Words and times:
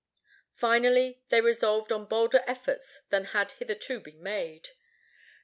Finally, 0.55 1.21
they 1.29 1.41
resolved 1.41 1.91
on 1.91 2.05
bolder 2.05 2.43
efforts 2.47 3.01
than 3.09 3.25
had 3.25 3.51
hitherto 3.51 3.99
been 3.99 4.23
made. 4.23 4.69